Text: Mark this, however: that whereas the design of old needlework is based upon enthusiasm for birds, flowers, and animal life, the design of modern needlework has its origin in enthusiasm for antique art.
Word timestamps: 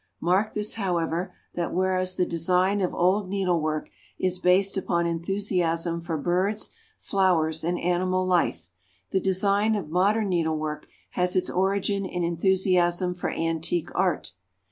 Mark 0.19 0.53
this, 0.53 0.73
however: 0.73 1.31
that 1.53 1.75
whereas 1.75 2.15
the 2.15 2.25
design 2.25 2.81
of 2.81 2.91
old 2.91 3.29
needlework 3.29 3.91
is 4.17 4.39
based 4.39 4.75
upon 4.75 5.05
enthusiasm 5.05 6.01
for 6.01 6.17
birds, 6.17 6.73
flowers, 6.97 7.63
and 7.63 7.79
animal 7.79 8.25
life, 8.25 8.69
the 9.11 9.19
design 9.21 9.75
of 9.75 9.89
modern 9.89 10.27
needlework 10.29 10.87
has 11.11 11.35
its 11.35 11.51
origin 11.51 12.03
in 12.03 12.23
enthusiasm 12.23 13.13
for 13.13 13.29
antique 13.31 13.89
art. 13.93 14.31